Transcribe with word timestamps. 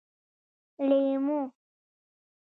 🍋 0.79 0.83
لېمو 0.89 1.39